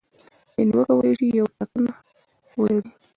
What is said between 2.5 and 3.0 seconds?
ولري.